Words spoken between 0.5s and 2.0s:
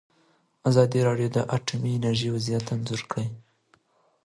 ازادي راډیو د اټومي